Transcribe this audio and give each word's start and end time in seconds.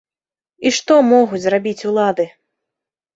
І 0.69 0.69
што 0.77 0.93
могуць 1.09 1.41
зрабіць 1.43 1.85
улады? 1.91 2.25